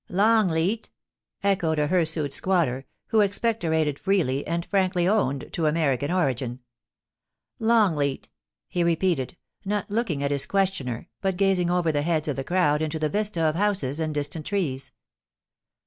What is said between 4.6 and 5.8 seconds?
frankly owned to